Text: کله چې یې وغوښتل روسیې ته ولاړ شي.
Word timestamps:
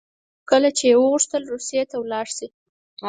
کله 0.49 0.69
چې 0.77 0.83
یې 0.89 0.95
وغوښتل 1.01 1.41
روسیې 1.53 1.83
ته 1.89 1.95
ولاړ 1.99 2.27
شي. 2.37 2.47